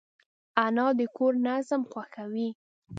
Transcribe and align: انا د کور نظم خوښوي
انا 0.65 0.87
د 0.97 1.01
کور 1.17 1.33
نظم 1.45 1.81
خوښوي 1.91 2.49